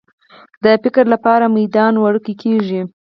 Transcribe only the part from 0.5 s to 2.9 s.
د فکر لپاره میدان وړوکی کېږي.